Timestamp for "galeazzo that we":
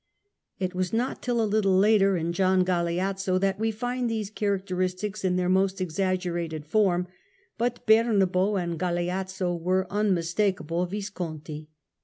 2.65-3.69